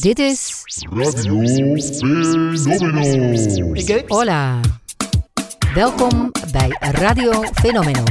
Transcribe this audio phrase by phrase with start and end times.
[0.00, 1.76] Dit is Radio
[2.54, 4.02] Fenomeno.
[4.06, 4.60] Hola.
[5.74, 8.02] Welkom bij Radio Fenomeno.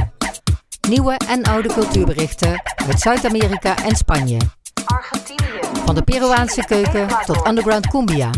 [0.88, 4.36] Nieuwe en oude cultuurberichten uit Zuid-Amerika en Spanje.
[4.84, 8.30] Argentinië, Van de Peruaanse keuken tot underground cumbia.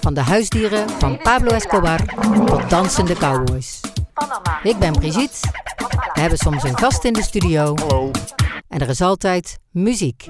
[0.00, 2.00] Van de huisdieren van Pablo Escobar
[2.44, 3.80] tot dansende cowboys.
[4.14, 5.48] Panama, Ik ben Brigitte.
[6.12, 7.74] We hebben soms een gast in de studio.
[7.74, 8.10] Hallo.
[8.68, 10.26] En er is altijd muziek.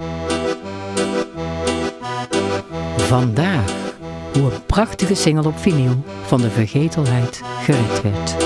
[3.08, 3.92] Vandaag
[4.32, 8.36] hoe een prachtige single op vinyl van de vergetelheid gered werd.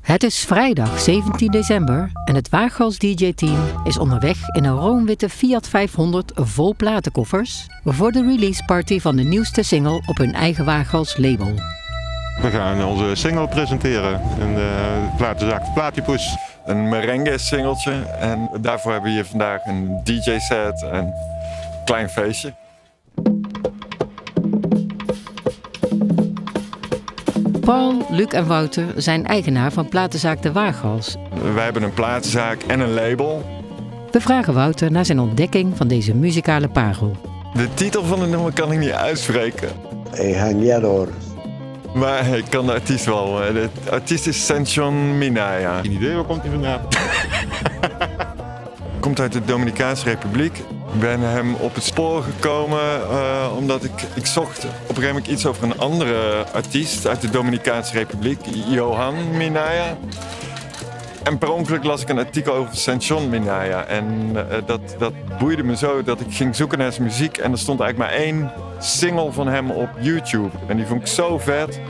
[0.00, 5.68] Het is vrijdag 17 december en het Waaghals DJ-team is onderweg in een roomwitte Fiat
[5.68, 11.16] 500 vol platenkoffers voor de release party van de nieuwste single op hun eigen Waaghals
[11.16, 11.54] label.
[12.42, 16.36] We gaan onze single presenteren in de platenzaak Platypus.
[16.64, 17.92] Een merengue singeltje.
[18.20, 21.12] En daarvoor hebben we hier vandaag een DJ-set en een
[21.84, 22.54] klein feestje.
[27.60, 31.16] Paul, Luc en Wouter zijn eigenaar van platenzaak De Waaghals.
[31.54, 33.42] Wij hebben een platenzaak en een label.
[34.10, 37.16] We vragen Wouter naar zijn ontdekking van deze muzikale parel.
[37.54, 39.68] De titel van het nummer kan ik niet uitspreken.
[40.12, 41.08] El jangueador.
[41.94, 43.42] Maar ik kan de artiest wel.
[43.42, 45.80] eh, De artiest is Senchon Minaya.
[45.80, 46.80] Geen idee, waar komt hij vandaan?
[49.00, 50.58] Komt uit de Dominicaanse Republiek.
[50.58, 55.06] Ik ben hem op het spoor gekomen eh, omdat ik, ik zocht op een gegeven
[55.08, 59.96] moment iets over een andere artiest uit de Dominicaanse Republiek, Johan Minaya.
[61.24, 63.84] En per ongeluk las ik een artikel over Saint John Minaya.
[63.84, 67.36] En eh, dat, dat boeide me zo dat ik ging zoeken naar zijn muziek.
[67.36, 70.50] En er stond eigenlijk maar één single van hem op YouTube.
[70.66, 71.80] En die vond ik zo vet.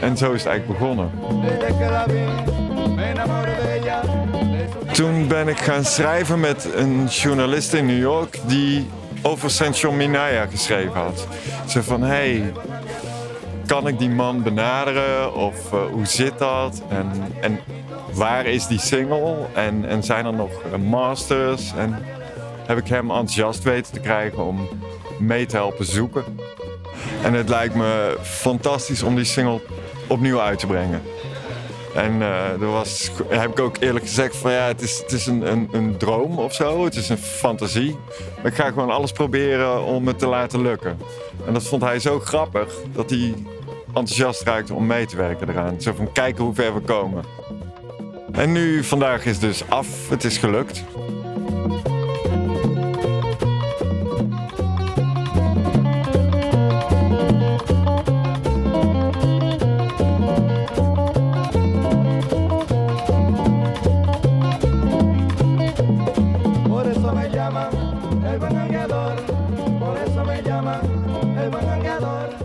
[0.00, 1.10] En zo is het eigenlijk begonnen.
[4.92, 8.88] Toen ben ik gaan schrijven met een journalist in New York die
[9.22, 11.26] over Saint John Minaya geschreven had.
[11.66, 12.52] Ze van, hey,
[13.66, 16.82] kan ik die man benaderen of eh, hoe zit dat?
[16.88, 17.10] En,
[17.40, 17.60] en
[18.14, 19.36] waar is die single?
[19.54, 21.72] En, en zijn er nog eh, masters?
[21.76, 21.98] En
[22.66, 24.68] heb ik hem enthousiast weten te krijgen om
[25.18, 26.24] mee te helpen zoeken.
[27.22, 29.60] En het lijkt me fantastisch om die single
[30.06, 31.02] opnieuw uit te brengen.
[31.94, 35.26] En eh er was, heb ik ook eerlijk gezegd van ja, het is, het is
[35.26, 36.84] een, een, een droom of zo.
[36.84, 37.98] Het is een fantasie.
[38.44, 40.98] Ik ga gewoon alles proberen om het te laten lukken.
[41.46, 43.34] En dat vond hij zo grappig dat hij
[43.86, 45.80] enthousiast raakte om mee te werken eraan.
[45.80, 47.24] Zo van kijken hoe ver we komen.
[48.34, 50.08] En nu, vandaag is dus af.
[50.08, 50.84] Het is gelukt.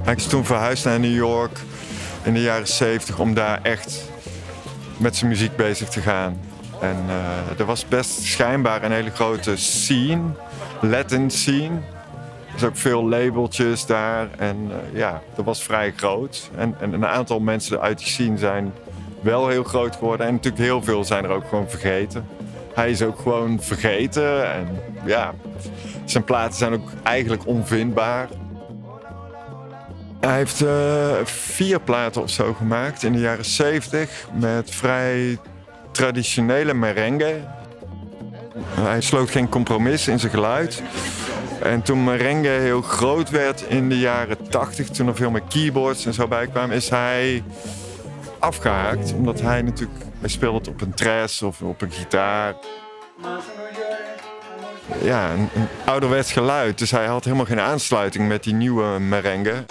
[0.03, 1.59] Hij is toen verhuisd naar New York
[2.23, 4.09] in de jaren 70 om daar echt
[4.99, 6.39] met zijn muziek bezig te gaan.
[6.79, 10.21] En eh, er was best schijnbaar een hele grote scene,
[10.81, 11.75] Latin scene.
[12.47, 16.49] Er is ook veel labeltjes daar en eh, ja, dat was vrij groot.
[16.55, 18.73] En, en een aantal mensen uit die scene zijn
[19.21, 20.27] wel heel groot geworden.
[20.27, 22.27] En natuurlijk heel veel zijn er ook gewoon vergeten.
[22.73, 24.67] Hij is ook gewoon vergeten en
[25.05, 25.33] ja,
[26.05, 28.27] zijn platen zijn ook eigenlijk onvindbaar.
[30.19, 35.37] Hij heeft eh, vier platen of zo gemaakt in de jaren 70 met vrij
[35.91, 37.43] traditionele merengue.
[38.69, 40.81] Hij sloot geen compromis in zijn geluid.
[41.61, 46.05] En toen merengue heel groot werd in de jaren 80, toen er veel meer keyboards
[46.05, 47.43] en zo bij kwamen, is hij
[48.39, 49.13] afgehaakt.
[49.13, 52.55] Omdat hij natuurlijk, hij speelde op een tres of op een gitaar.
[55.01, 56.77] Ja, een, een ouderwets geluid.
[56.77, 59.65] Dus hij had helemaal geen aansluiting met die nieuwe merengue.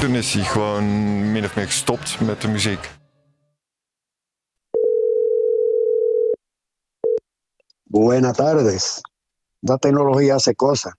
[0.00, 2.90] Toen is hij gewoon min of meer gestopt met de muziek.
[7.82, 9.00] Buenas tardes.
[9.60, 10.92] La tecnología hace cosas.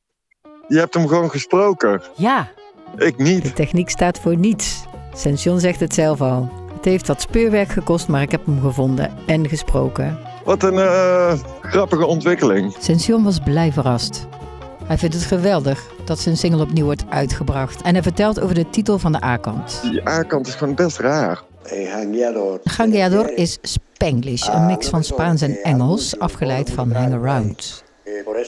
[0.67, 2.01] Je hebt hem gewoon gesproken.
[2.15, 2.51] Ja,
[2.97, 3.55] Ik de niet.
[3.55, 4.83] techniek staat voor niets.
[5.13, 6.49] Sension zegt het zelf al.
[6.75, 10.19] Het heeft wat speurwerk gekost, maar ik heb hem gevonden en gesproken.
[10.43, 12.75] Wat een eh, grappige ontwikkeling.
[12.79, 14.27] Sension was blij verrast.
[14.89, 17.81] Hij vindt het geweldig dat zijn single opnieuw wordt uitgebracht.
[17.81, 19.79] En hij vertelt over de titel van de A-kant.
[19.81, 21.41] Die A-kant is gewoon best raar.
[22.63, 27.83] Gangeador is Spanglish, een mix van Spaans en Engels, afgeleid van hang around.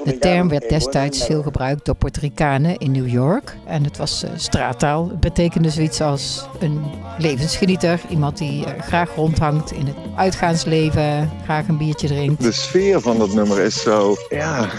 [0.03, 3.55] De term werd destijds veel gebruikt door Puerto Ricanen in New York.
[3.65, 5.09] En het was eh, straattaal.
[5.09, 6.83] Het betekende zoiets als een
[7.17, 8.01] levensgenieter.
[8.09, 12.41] Iemand die eh, graag rondhangt in het uitgaansleven, graag een biertje drinkt.
[12.41, 14.69] De sfeer van dat nummer is zo, ja,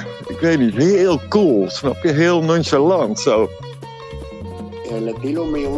[0.43, 1.71] weet niet, heel cool.
[1.71, 2.13] Snap je?
[2.13, 3.21] Heel nonchalant.
[3.21, 3.49] Zo.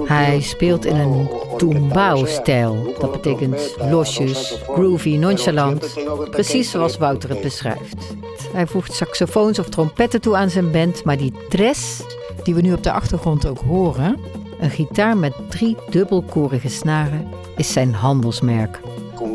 [0.04, 2.94] Hij speelt in een tumbao-stijl.
[2.98, 5.94] Dat betekent losjes, groovy, nonchalant.
[6.30, 8.14] Precies zoals Wouter het beschrijft.
[8.52, 12.02] Hij voegt saxofoons of trompetten toe aan zijn band, maar die tres,
[12.42, 14.18] die we nu op de achtergrond ook horen,
[14.60, 18.80] een gitaar met drie dubbelkorige snaren, is zijn handelsmerk.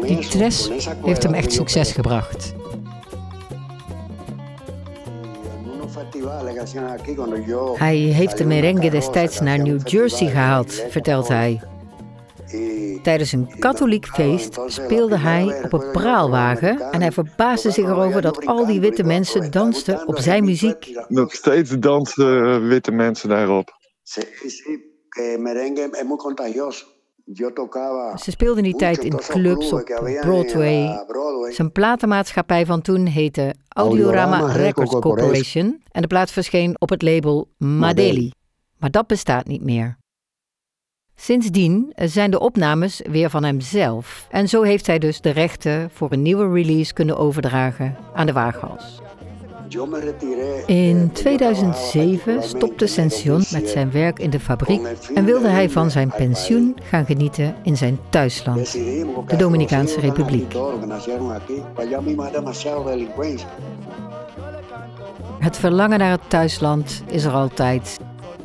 [0.05, 0.69] Die tres
[1.03, 2.53] heeft hem echt succes gebracht.
[7.77, 11.62] Hij heeft de merengue destijds naar New Jersey gehaald, vertelt hij.
[13.03, 18.45] Tijdens een katholiek feest speelde hij op een praalwagen en hij verbaasde zich erover dat
[18.45, 21.06] al die witte mensen dansten op zijn muziek.
[21.07, 23.77] Nog steeds dansen witte mensen daarop.
[28.15, 29.83] Ze speelden die tijd in clubs op
[30.21, 31.05] Broadway.
[31.51, 37.49] Zijn platenmaatschappij van toen heette Audiorama Records Corporation en de plaat verscheen op het label
[37.57, 38.31] Madeli.
[38.77, 39.97] Maar dat bestaat niet meer.
[41.15, 46.11] Sindsdien zijn de opnames weer van hemzelf en zo heeft hij dus de rechten voor
[46.11, 49.01] een nieuwe release kunnen overdragen aan de Waaghals.
[50.66, 54.81] In 2007 stopte Sension met zijn werk in de fabriek
[55.13, 60.54] en wilde hij van zijn pensioen gaan genieten in zijn thuisland, de Dominicaanse Republiek.
[65.39, 68.00] Het verlangen naar het thuisland is er altijd.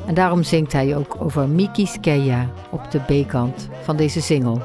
[0.06, 4.60] En daarom zingt hij ook over Miki Skeya op de B-kant van deze single.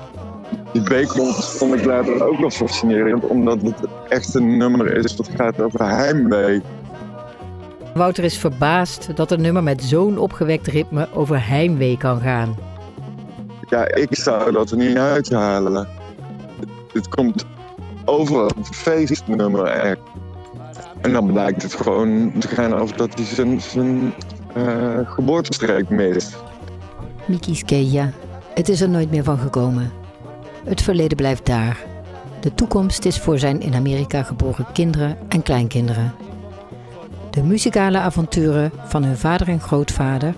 [0.73, 5.29] Die B-kant vond ik later ook wel fascinerend, omdat het echt een nummer is dat
[5.35, 6.61] gaat over heimwee.
[7.93, 12.55] Wouter is verbaasd dat een nummer met zo'n opgewekt ritme over heimwee kan gaan.
[13.69, 15.87] Ja, ik zou dat er niet uithalen.
[16.93, 17.45] Het komt
[18.05, 19.99] over een feestnummer echt.
[21.01, 24.13] En dan blijkt het gewoon te gaan over dat hij zijn, zijn
[24.57, 26.35] uh, geboortestreek mist.
[27.25, 28.11] Miki Skeya,
[28.53, 29.98] het is er nooit meer van gekomen.
[30.69, 31.77] Het verleden blijft daar.
[32.41, 36.13] De toekomst is voor zijn in Amerika geboren kinderen en kleinkinderen.
[37.29, 40.33] De muzikale avonturen van hun vader en grootvader,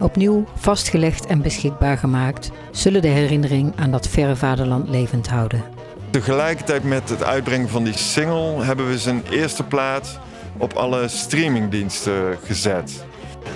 [0.00, 5.62] opnieuw vastgelegd en beschikbaar gemaakt, zullen de herinnering aan dat verre vaderland levend houden.
[6.10, 10.18] Tegelijkertijd met het uitbrengen van die single hebben we zijn eerste plaat
[10.58, 13.04] op alle streamingdiensten gezet.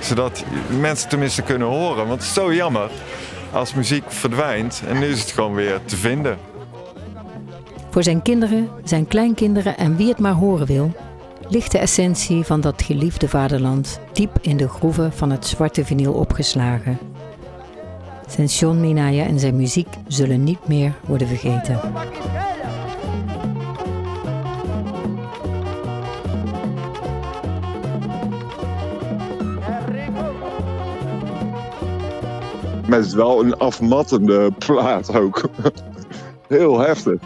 [0.00, 0.44] Zodat
[0.81, 2.06] mensen tenminste kunnen horen.
[2.06, 2.90] Want het is zo jammer
[3.52, 6.38] als muziek verdwijnt en nu is het gewoon weer te vinden.
[7.90, 10.92] Voor zijn kinderen, zijn kleinkinderen en wie het maar horen wil,
[11.48, 16.12] ligt de essentie van dat geliefde vaderland diep in de groeven van het zwarte vinyl
[16.12, 16.98] opgeslagen.
[18.26, 21.80] Sension Minaya en zijn muziek zullen niet meer worden vergeten.
[32.88, 35.43] Is wel een afmattende plaat ook.
[36.49, 37.20] Heel heftig.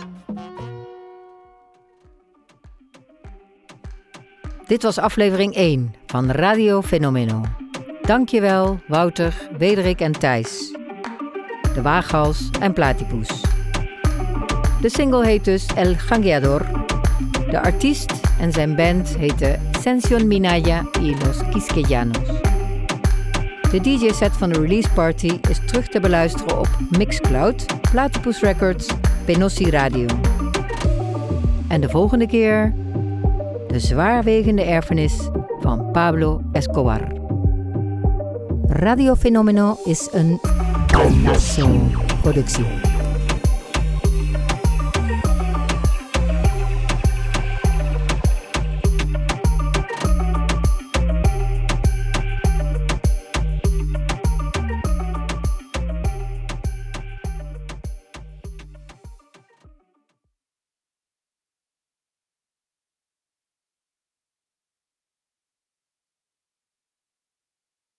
[4.66, 7.40] Dit was aflevering 1 van Radio Fenomeno.
[8.02, 10.76] Dankjewel Wouter, Wederik en Thijs.
[11.74, 13.44] De Waaghals en Platypus.
[14.80, 16.66] De single heet dus El Gangueador.
[17.50, 22.51] De artiest en zijn band heten Sension Minaya y Los Quisqueyanos.
[23.72, 28.86] De DJ-set van de release party is terug te beluisteren op Mixcloud, Platypus Records,
[29.24, 30.06] Penossi Radio.
[31.68, 32.74] En de volgende keer
[33.68, 35.28] de zwaarwegende erfenis
[35.60, 37.00] van Pablo Escobar.
[38.66, 40.40] Radio Fenomeno is een
[40.94, 41.68] Alnasso
[42.22, 42.91] productie.